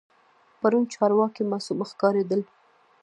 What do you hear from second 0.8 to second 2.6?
چارواکي معصوم ښکارېدل.